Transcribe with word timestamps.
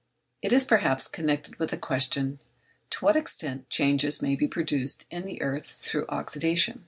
It 0.41 0.51
is 0.51 0.65
perhaps 0.65 1.07
connected 1.07 1.57
with 1.57 1.69
the 1.69 1.77
question 1.77 2.39
to 2.89 3.05
what 3.05 3.15
extent 3.15 3.69
changes 3.69 4.19
may 4.19 4.35
be 4.35 4.47
produced 4.47 5.05
in 5.11 5.25
the 5.25 5.39
earths 5.43 5.77
through 5.77 6.07
oxydation? 6.07 6.79